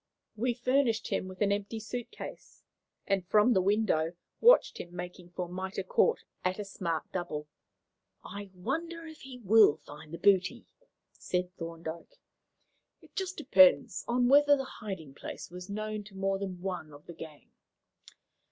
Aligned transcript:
We 0.35 0.55
furnished 0.55 1.09
him 1.09 1.27
with 1.27 1.41
an 1.41 1.51
empty 1.51 1.79
suit 1.79 2.09
case, 2.09 2.63
and, 3.05 3.23
from 3.27 3.53
the 3.53 3.61
window, 3.61 4.13
watched 4.39 4.79
him 4.79 4.95
making 4.95 5.29
for 5.35 5.47
Mitre 5.47 5.83
Court 5.83 6.23
at 6.43 6.57
a 6.57 6.65
smart 6.65 7.03
double. 7.11 7.47
"I 8.25 8.49
wonder 8.55 9.05
if 9.05 9.21
he 9.21 9.37
will 9.37 9.77
find 9.77 10.11
the 10.11 10.17
booty," 10.17 10.65
said 11.11 11.55
Thorndyke. 11.55 12.19
"It 12.99 13.15
just 13.15 13.37
depends 13.37 14.03
on 14.07 14.27
whether 14.27 14.57
the 14.57 14.63
hiding 14.79 15.13
place 15.13 15.51
was 15.51 15.69
known 15.69 16.03
to 16.05 16.15
more 16.17 16.39
than 16.39 16.61
one 16.63 16.91
of 16.93 17.05
the 17.05 17.13
gang. 17.13 17.51